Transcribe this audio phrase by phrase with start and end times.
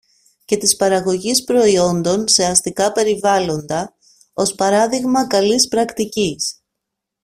[0.45, 3.93] και της παραγωγής προϊόντων σε αστικά περιβάλλοντα,
[4.33, 6.55] ως παράδειγμα καλής πρακτικής